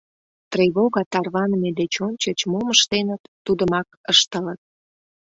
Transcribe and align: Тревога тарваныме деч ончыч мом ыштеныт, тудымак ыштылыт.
Тревога 0.51 1.01
тарваныме 1.11 1.69
деч 1.79 1.93
ончыч 2.07 2.39
мом 2.51 2.67
ыштеныт, 2.75 3.21
тудымак 3.45 3.87
ыштылыт. 4.11 4.61